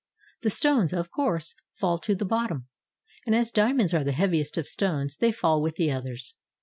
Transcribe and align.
The 0.41 0.49
stones, 0.49 0.93
of 0.93 1.11
course, 1.11 1.53
fall 1.73 1.99
to 1.99 2.15
the 2.15 2.25
bottom, 2.25 2.65
and 3.27 3.35
as 3.35 3.51
diamonds 3.51 3.93
are 3.93 4.03
the 4.03 4.13
heaviest 4.13 4.57
of 4.57 4.67
stones 4.67 5.17
they 5.17 5.31
fall 5.31 5.61
with 5.61 5.75
the 5.75 5.91
others. 5.91 6.33